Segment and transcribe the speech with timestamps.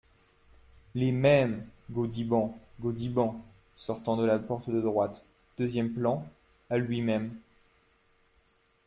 [0.95, 3.39] Les Mêmes, Gaudiband Gaudiband,
[3.75, 5.23] sortant de la porte de droite,
[5.59, 6.27] deuxième plan;
[6.71, 7.29] à lui-même.